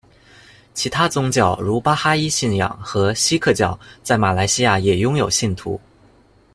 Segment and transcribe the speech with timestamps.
[0.73, 5.79] 其他宗教，如巴哈伊信仰和锡克教在马来西亚也拥有信徒。